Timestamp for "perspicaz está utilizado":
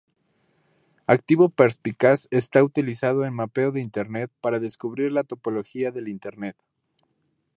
1.49-3.23